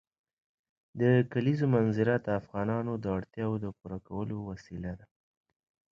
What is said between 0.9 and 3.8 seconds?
د کلیزو منظره د افغانانو د اړتیاوو د